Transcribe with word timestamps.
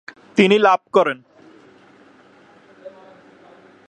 তিনি 0.35 0.57
লাভ 0.59 0.79
করেন। 0.93 1.21